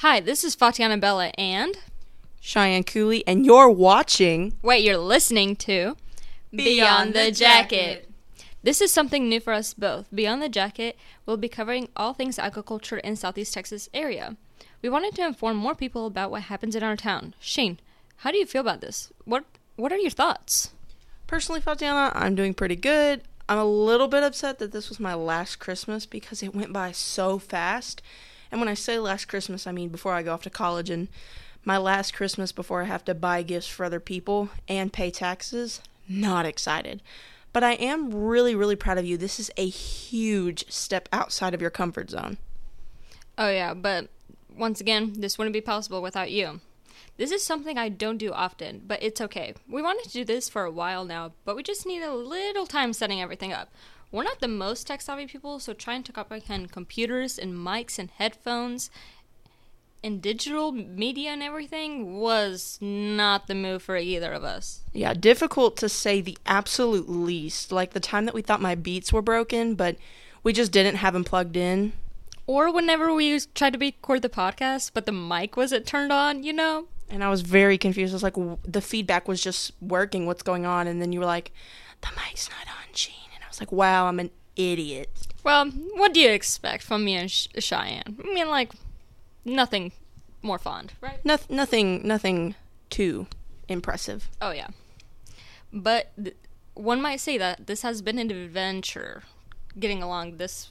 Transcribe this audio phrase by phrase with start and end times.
[0.00, 1.76] Hi, this is Fatiana Bella and.
[2.40, 4.54] Cheyenne Cooley, and you're watching.
[4.62, 5.94] Wait, you're listening to.
[6.50, 8.08] Beyond the Jacket.
[8.62, 10.06] This is something new for us both.
[10.10, 14.38] Beyond the Jacket, we'll be covering all things agriculture in Southeast Texas area.
[14.80, 17.34] We wanted to inform more people about what happens in our town.
[17.38, 17.78] Shane,
[18.16, 19.12] how do you feel about this?
[19.26, 19.44] What
[19.76, 20.72] What are your thoughts?
[21.26, 23.20] Personally, Fatiana, I'm doing pretty good.
[23.50, 26.90] I'm a little bit upset that this was my last Christmas because it went by
[26.90, 28.00] so fast.
[28.50, 31.08] And when I say last Christmas, I mean before I go off to college and
[31.64, 35.80] my last Christmas before I have to buy gifts for other people and pay taxes.
[36.08, 37.02] Not excited.
[37.52, 39.16] But I am really, really proud of you.
[39.16, 42.38] This is a huge step outside of your comfort zone.
[43.36, 44.08] Oh, yeah, but
[44.54, 46.60] once again, this wouldn't be possible without you.
[47.16, 49.54] This is something I don't do often, but it's okay.
[49.68, 52.66] We wanted to do this for a while now, but we just need a little
[52.66, 53.70] time setting everything up.
[54.12, 58.10] We're not the most tech savvy people, so trying to comprehend computers and mics and
[58.10, 58.90] headphones
[60.02, 64.80] and digital media and everything was not the move for either of us.
[64.92, 67.70] Yeah, difficult to say the absolute least.
[67.70, 69.96] Like the time that we thought my beats were broken, but
[70.42, 71.92] we just didn't have them plugged in.
[72.46, 76.52] Or whenever we tried to record the podcast, but the mic wasn't turned on, you
[76.52, 76.86] know?
[77.08, 78.12] And I was very confused.
[78.12, 80.26] I was like, w- the feedback was just working.
[80.26, 80.86] What's going on?
[80.86, 81.52] And then you were like,
[82.00, 83.14] the mic's not on, Gene.
[83.60, 85.10] Like, wow, I'm an idiot.
[85.44, 88.16] Well, what do you expect from me and Sh- Cheyenne?
[88.24, 88.72] I mean, like,
[89.44, 89.92] nothing
[90.42, 91.24] more fond, right?
[91.24, 92.54] No- nothing, nothing
[92.88, 93.26] too
[93.68, 94.28] impressive.
[94.40, 94.68] Oh, yeah.
[95.72, 96.36] But th-
[96.74, 99.22] one might say that this has been an adventure
[99.78, 100.70] getting along this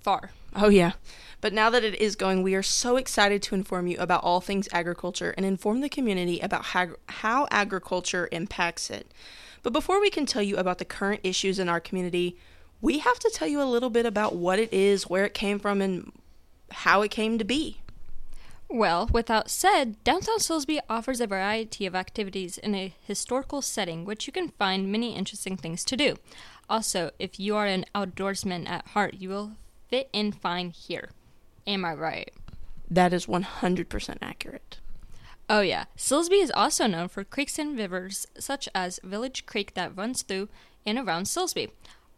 [0.00, 0.30] far.
[0.54, 0.92] Oh, yeah.
[1.40, 4.40] But now that it is going, we are so excited to inform you about all
[4.40, 9.10] things agriculture and inform the community about how, how agriculture impacts it.
[9.62, 12.36] But before we can tell you about the current issues in our community,
[12.80, 15.58] we have to tell you a little bit about what it is, where it came
[15.58, 16.12] from, and
[16.70, 17.80] how it came to be.
[18.70, 24.26] Well, without said, downtown Silsbee offers a variety of activities in a historical setting, which
[24.26, 26.16] you can find many interesting things to do.
[26.68, 29.52] Also, if you are an outdoorsman at heart, you will
[29.88, 31.10] fit in fine here.
[31.66, 32.30] Am I right?
[32.90, 34.78] That is 100% accurate.
[35.50, 35.84] Oh, yeah.
[35.96, 40.48] Silsbee is also known for creeks and rivers, such as Village Creek that runs through
[40.84, 41.70] and around Silsbee.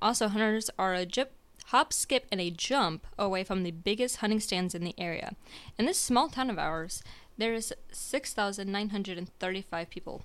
[0.02, 1.32] Also, hunters are a jip,
[1.66, 5.36] hop, skip, and a jump away from the biggest hunting stands in the area.
[5.78, 7.04] In this small town of ours,
[7.38, 10.22] there is 6,935 people,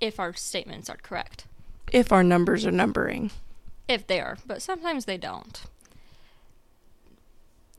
[0.00, 1.46] if our statements are correct.
[1.92, 3.30] If our numbers are numbering.
[3.86, 5.62] If they are, but sometimes they don't.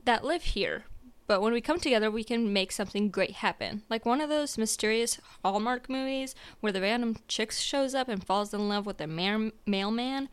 [0.04, 0.84] That live here,
[1.26, 3.82] but when we come together, we can make something great happen.
[3.90, 8.54] Like one of those mysterious Hallmark movies where the random chick shows up and falls
[8.54, 10.28] in love with the ma- mailman,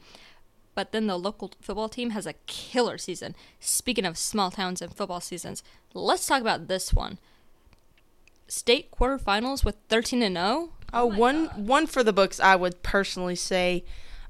[0.76, 3.36] but then the local football team has a killer season.
[3.60, 7.18] Speaking of small towns and football seasons, let's talk about this one.
[8.48, 10.44] State quarterfinals with 13 and 0.
[10.46, 12.40] Oh, oh, oh one one for the books.
[12.40, 13.84] I would personally say.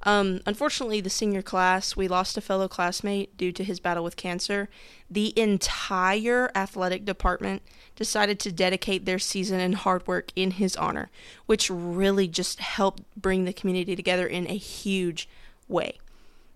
[0.05, 4.17] Um, unfortunately, the senior class we lost a fellow classmate due to his battle with
[4.17, 4.69] cancer.
[5.09, 7.61] The entire athletic department
[7.95, 11.09] decided to dedicate their season and hard work in his honor,
[11.45, 15.29] which really just helped bring the community together in a huge
[15.67, 15.97] way.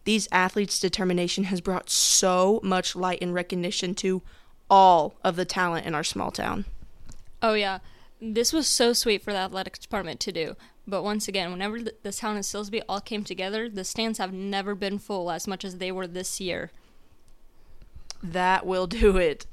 [0.03, 4.22] These athletes' determination has brought so much light and recognition to
[4.69, 6.66] all of the talent in our small town.
[7.41, 7.79] Oh, yeah.
[8.22, 10.56] This was so sweet for the athletics department to do.
[10.88, 14.31] But once again, whenever the, the town of Silsbee all came together, the stands have
[14.31, 16.72] never been full as much as they were this year.
[18.24, 19.46] That will do it.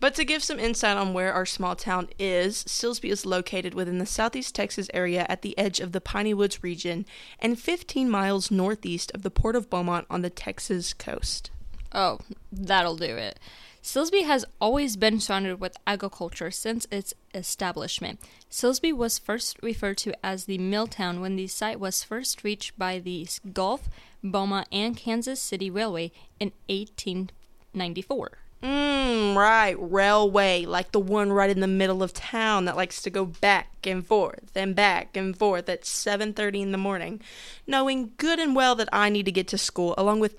[0.00, 3.98] But to give some insight on where our small town is, Silsbee is located within
[3.98, 7.06] the southeast Texas area at the edge of the Piney Woods region
[7.38, 11.52] and 15 miles northeast of the Port of Beaumont on the Texas coast.
[11.92, 12.18] Oh,
[12.50, 13.38] that'll do it.
[13.82, 18.20] Silsbee has always been surrounded with agriculture since its establishment.
[18.48, 22.78] Silsbee was first referred to as the mill town when the site was first reached
[22.78, 23.88] by the Gulf,
[24.22, 28.38] Beaumont, and Kansas City Railway in 1894.
[28.62, 33.10] Mmm, right, railway, like the one right in the middle of town that likes to
[33.10, 37.20] go back and forth and back and forth at 7:30 in the morning,
[37.66, 40.36] knowing good and well that I need to get to school along with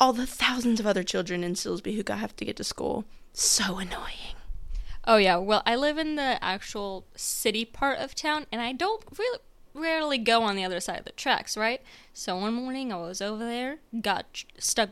[0.00, 3.04] all the thousands of other children in Silsbee who have to get to school.
[3.32, 4.36] So annoying.
[5.06, 9.02] Oh yeah, well I live in the actual city part of town and I don't
[9.18, 9.38] really
[9.74, 11.80] rarely go on the other side of the tracks, right?
[12.12, 14.90] So one morning I was over there, got ch- stuck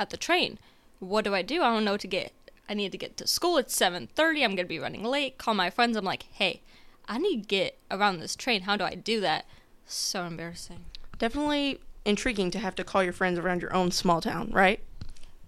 [0.00, 0.58] at the train.
[0.98, 1.62] What do I do?
[1.62, 2.32] I don't know to get
[2.68, 4.44] I need to get to school at 7:30.
[4.44, 5.38] I'm going to be running late.
[5.38, 5.96] Call my friends.
[5.96, 6.60] I'm like, "Hey,
[7.08, 8.62] I need to get around this train.
[8.62, 9.46] How do I do that?"
[9.86, 10.84] So embarrassing.
[11.18, 14.82] Definitely intriguing to have to call your friends around your own small town, right?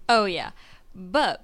[0.07, 0.51] Oh yeah.
[0.93, 1.43] But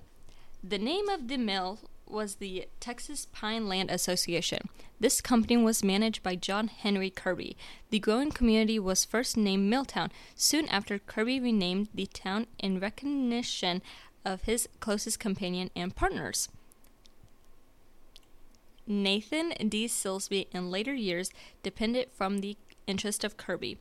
[0.64, 4.70] the name of the mill was the Texas Pine Land Association.
[5.00, 7.58] This company was managed by John Henry Kirby.
[7.90, 10.12] The growing community was first named Milltown.
[10.36, 13.82] Soon after, Kirby renamed the town in recognition
[14.24, 16.48] of his closest companion and partners.
[18.86, 19.88] Nathan D.
[19.88, 21.32] Silsbee in later years
[21.62, 22.56] depended from the
[22.86, 23.78] interest of Kirby.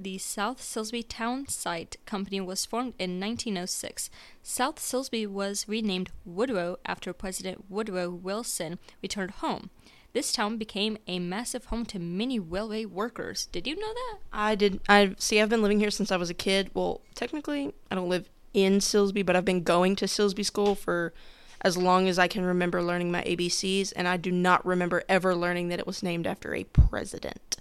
[0.00, 4.10] The South Silsbee Town Site Company was formed in 1906.
[4.44, 9.70] South Silsbee was renamed Woodrow after President Woodrow Wilson returned home.
[10.12, 13.46] This town became a massive home to many railway workers.
[13.50, 14.18] Did you know that?
[14.32, 14.80] I did.
[14.88, 15.40] I see.
[15.40, 16.70] I've been living here since I was a kid.
[16.74, 21.12] Well, technically, I don't live in Silsbee, but I've been going to Silsbee School for
[21.60, 25.34] as long as I can remember learning my ABCs, and I do not remember ever
[25.34, 27.56] learning that it was named after a president.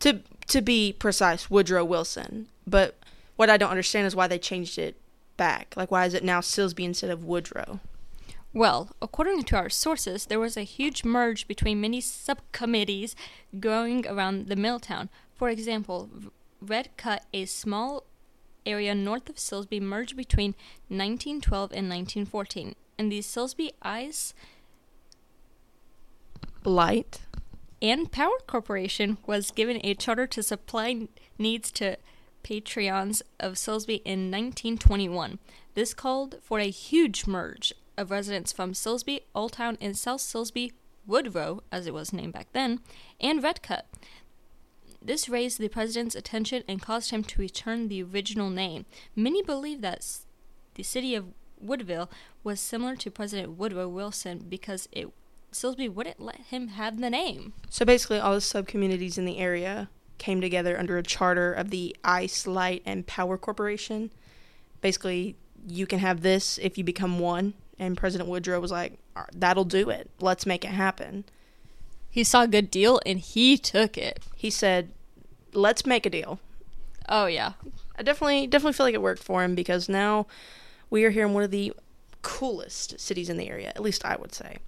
[0.00, 2.48] To to be precise, Woodrow Wilson.
[2.66, 2.96] But
[3.36, 4.96] what I don't understand is why they changed it
[5.36, 5.74] back.
[5.76, 7.80] Like, why is it now Silsbee instead of Woodrow?
[8.52, 13.14] Well, according to our sources, there was a huge merge between many subcommittees
[13.60, 15.10] going around the mill town.
[15.34, 16.10] For example,
[16.60, 18.04] Red Cut, a small
[18.64, 20.54] area north of Silsbee, merged between
[20.88, 24.34] 1912 and 1914, and the Silsbee Ice
[26.64, 27.20] Light.
[27.80, 31.08] And Power Corporation was given a charter to supply
[31.38, 31.96] needs to
[32.42, 35.38] patrons of Silsbee in 1921.
[35.74, 40.72] This called for a huge merge of residents from Silsbee, Old Town, and South Silsbee,
[41.06, 42.80] Woodrow, as it was named back then,
[43.20, 43.82] and Redcut.
[45.00, 48.84] This raised the president's attention and caused him to return the original name.
[49.14, 50.04] Many believe that
[50.74, 51.26] the city of
[51.60, 52.10] Woodville
[52.42, 55.08] was similar to President Woodrow Wilson because it
[55.52, 57.52] Silsbee wouldn't let him have the name.
[57.70, 61.96] So basically, all the subcommunities in the area came together under a charter of the
[62.04, 64.10] Ice, Light, and Power Corporation.
[64.80, 65.36] Basically,
[65.66, 67.54] you can have this if you become one.
[67.78, 68.98] And President Woodrow was like,
[69.32, 70.10] "That'll do it.
[70.20, 71.24] Let's make it happen."
[72.10, 74.20] He saw a good deal and he took it.
[74.34, 74.90] He said,
[75.52, 76.40] "Let's make a deal."
[77.08, 77.52] Oh yeah.
[77.96, 80.26] I definitely definitely feel like it worked for him because now
[80.90, 81.72] we are here in one of the
[82.22, 83.68] coolest cities in the area.
[83.68, 84.58] At least I would say.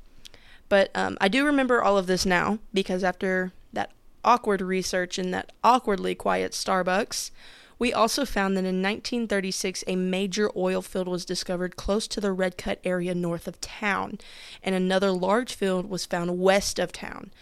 [0.70, 3.90] But um, I do remember all of this now because after that
[4.24, 7.32] awkward research in that awkwardly quiet Starbucks,
[7.78, 12.30] we also found that in 1936 a major oil field was discovered close to the
[12.30, 14.18] Red Cut area north of town,
[14.62, 17.32] and another large field was found west of town.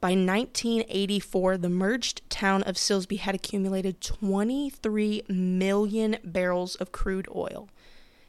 [0.00, 7.68] By 1984, the merged town of Silsbee had accumulated 23 million barrels of crude oil.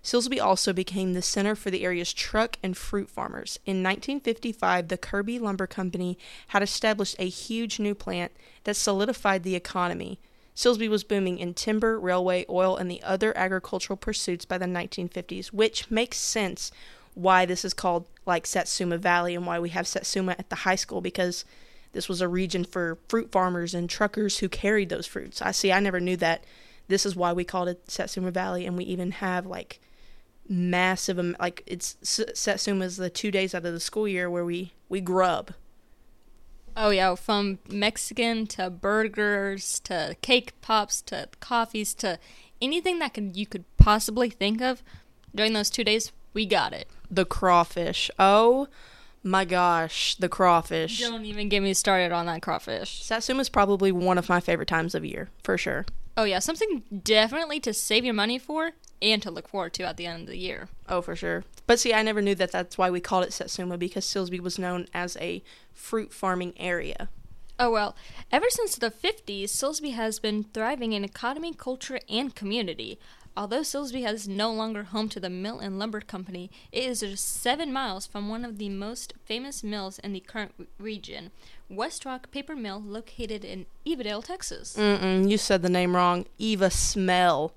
[0.07, 3.59] Silsbee also became the center for the area's truck and fruit farmers.
[3.65, 6.17] In 1955, the Kirby Lumber Company
[6.47, 8.31] had established a huge new plant
[8.63, 10.17] that solidified the economy.
[10.55, 15.47] Silsbee was booming in timber, railway, oil, and the other agricultural pursuits by the 1950s,
[15.47, 16.71] which makes sense
[17.13, 20.75] why this is called like Satsuma Valley and why we have Satsuma at the high
[20.75, 21.43] school because
[21.91, 25.41] this was a region for fruit farmers and truckers who carried those fruits.
[25.41, 26.45] I see, I never knew that.
[26.87, 29.81] This is why we called it Satsuma Valley, and we even have like
[30.49, 34.45] massive, like it's S- Satsuma is the two days out of the school year where
[34.45, 35.51] we we grub.
[36.75, 42.19] Oh yeah, from Mexican to burgers to cake pops to coffees to
[42.61, 44.83] anything that could you could possibly think of
[45.33, 46.87] during those two days, we got it.
[47.09, 48.11] The crawfish.
[48.19, 48.67] Oh
[49.23, 50.99] my gosh, the crawfish.
[50.99, 53.03] Don't even get me started on that crawfish.
[53.03, 55.85] Satsuma is probably one of my favorite times of year, for sure.
[56.17, 58.71] Oh yeah, something definitely to save your money for
[59.03, 60.67] and to look forward to at the end of the year.
[60.89, 61.43] Oh, for sure.
[61.67, 64.57] But see, I never knew that that's why we called it Satsuma because Silsbee was
[64.57, 65.43] known as a
[65.73, 67.09] fruit farming area.
[67.59, 67.95] Oh well,
[68.31, 72.99] ever since the 50s, Silsbee has been thriving in economy, culture, and community.
[73.37, 77.39] Although Silsbee is no longer home to the Mill and Lumber Company, it is just
[77.39, 81.29] seven miles from one of the most famous mills in the current region,
[81.69, 84.75] West Rock Paper Mill, located in Evadale, Texas.
[84.75, 86.25] Mm-mm, you said the name wrong.
[86.39, 87.53] Eva Smell.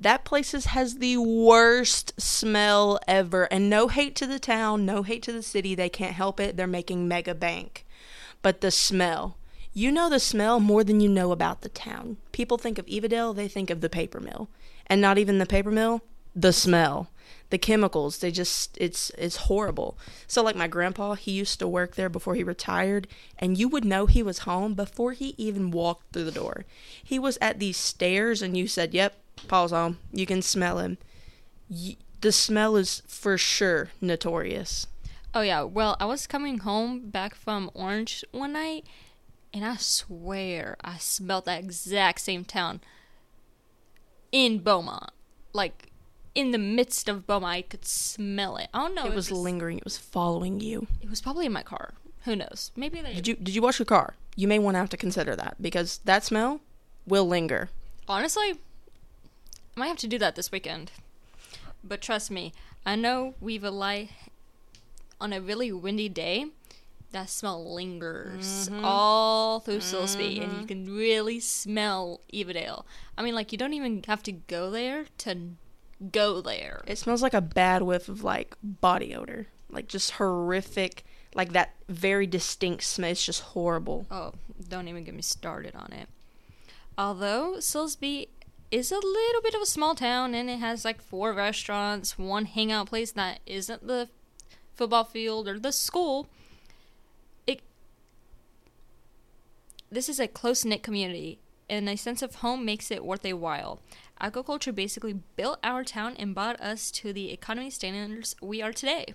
[0.00, 3.44] That place has the worst smell ever.
[3.44, 5.76] And no hate to the town, no hate to the city.
[5.76, 6.56] They can't help it.
[6.56, 7.86] They're making mega bank.
[8.42, 9.36] But the smell.
[9.72, 12.16] You know the smell more than you know about the town.
[12.32, 14.48] People think of Evadale, they think of the paper mill.
[14.86, 16.02] And not even the paper mill,
[16.34, 17.08] the smell.
[17.50, 19.98] The chemicals, they just it's it's horrible.
[20.26, 23.06] So like my grandpa, he used to work there before he retired,
[23.38, 26.64] and you would know he was home before he even walked through the door.
[27.04, 29.16] He was at these stairs and you said, "Yep,
[29.48, 30.96] Paul's home." You can smell him.
[31.68, 34.86] The smell is for sure notorious.
[35.34, 38.86] Oh yeah, well, I was coming home back from Orange one night,
[39.52, 42.80] and I swear I smelled that exact same town
[44.32, 45.10] in Beaumont.
[45.52, 45.92] Like,
[46.34, 47.54] in the midst of Beaumont.
[47.54, 48.68] I could smell it.
[48.72, 49.04] I don't know.
[49.04, 49.78] It if was lingering.
[49.78, 50.86] It was following you.
[51.00, 51.94] It was probably in my car.
[52.24, 52.70] Who knows?
[52.76, 53.14] Maybe they.
[53.14, 54.14] Did you did you wash your car?
[54.36, 56.60] You may want to have to consider that because that smell
[57.06, 57.68] will linger.
[58.08, 58.54] Honestly,
[59.76, 60.92] I might have to do that this weekend.
[61.84, 62.52] But trust me,
[62.86, 64.10] I know we will lie
[65.20, 66.46] on a really windy day.
[67.12, 68.84] That smell lingers mm-hmm.
[68.84, 70.64] all through Silsbee, and you mm-hmm.
[70.64, 72.84] can really smell Evadale.
[73.16, 75.50] I mean, like you don't even have to go there to
[76.10, 76.82] go there.
[76.86, 81.04] It smells like a bad whiff of like body odor, like just horrific,
[81.34, 83.10] like that very distinct smell.
[83.10, 84.06] It's just horrible.
[84.10, 84.32] Oh,
[84.68, 86.08] don't even get me started on it.
[86.96, 88.28] Although Silsbee
[88.70, 92.46] is a little bit of a small town and it has like four restaurants, one
[92.46, 94.08] hangout place that isn't the
[94.74, 96.26] football field or the school,
[99.92, 103.34] this is a close knit community and a sense of home makes it worth a
[103.34, 103.80] while.
[104.18, 109.14] Agriculture basically built our town and brought us to the economy standards we are today.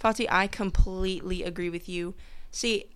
[0.00, 2.14] Fati, I completely agree with you.
[2.50, 2.86] See,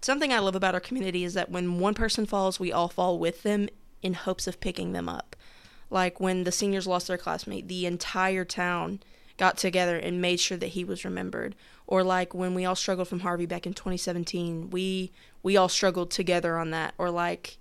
[0.00, 3.18] something I love about our community is that when one person falls, we all fall
[3.18, 3.68] with them
[4.02, 5.36] in hopes of picking them up.
[5.90, 9.00] Like when the seniors lost their classmate, the entire town
[9.36, 11.54] got together and made sure that he was remembered.
[11.86, 15.12] Or like when we all struggled from Harvey back in 2017, we
[15.42, 16.94] we all struggled together on that.
[16.96, 17.58] Or like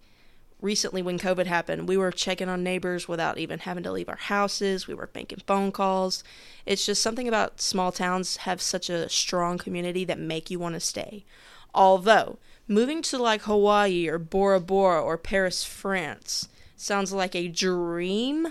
[0.62, 4.16] recently when COVID happened, we were checking on neighbors without even having to leave our
[4.16, 4.88] houses.
[4.88, 6.24] We were making phone calls.
[6.66, 10.76] It's just something about small towns have such a strong community that make you want
[10.76, 11.26] to stay.
[11.76, 12.38] Although
[12.68, 18.48] moving to like Hawaii or Bora Bora or Paris, France sounds like a dream.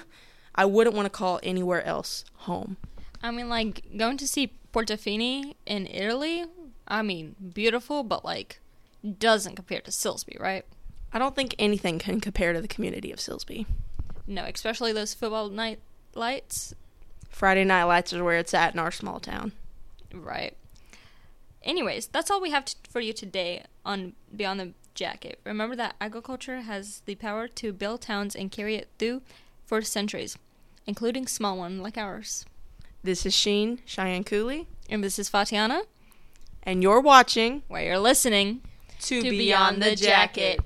[0.54, 2.76] I wouldn't want to call anywhere else home.
[3.22, 6.44] I mean, like going to see Portofino in Italy.
[6.88, 8.60] I mean, beautiful, but like
[9.18, 10.64] doesn't compare to Silsbee, right?
[11.12, 13.66] I don't think anything can compare to the community of Silsbee.
[14.26, 15.80] No, especially those football night
[16.14, 16.74] lights,
[17.28, 19.52] Friday night lights is where it's at in our small town.
[20.14, 20.56] right?
[21.62, 25.38] Anyways, that's all we have t- for you today on Beyond the Jacket.
[25.44, 29.22] Remember that agriculture has the power to build towns and carry it through
[29.64, 30.36] for centuries,
[30.86, 32.44] including small ones like ours.
[33.04, 35.82] This is Sheen, Cheyenne Cooley, And this is Fatiana,
[36.62, 38.62] and you're watching where you're listening
[39.02, 40.60] To, to Beyond the Jacket.